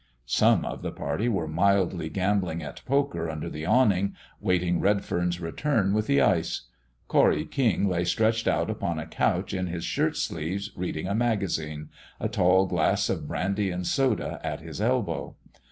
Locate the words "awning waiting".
3.67-4.79